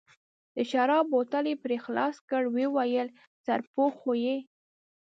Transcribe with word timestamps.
د 0.55 0.57
شرابو 0.71 1.09
بوتل 1.11 1.45
یې 1.51 1.55
پرې 1.63 1.77
خلاص 1.85 2.15
کړ، 2.29 2.41
ویې 2.53 2.67
ویل: 2.75 3.07
سرپوښ 3.45 3.93
خو 4.01 4.11
یې. 4.25 4.37